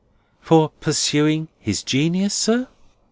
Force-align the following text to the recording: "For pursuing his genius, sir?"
"For 0.39 0.69
pursuing 0.79 1.49
his 1.59 1.83
genius, 1.83 2.33
sir?" 2.33 2.67